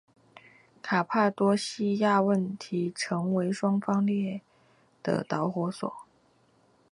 [0.81, 4.41] 卡帕多细亚问题成为双方决裂
[5.03, 5.93] 的导火索。